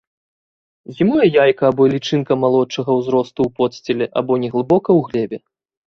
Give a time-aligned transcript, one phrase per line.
[0.99, 5.37] Зімуе яйка або лічынка малодшага ўзросту ў подсціле або неглыбока ў глебе.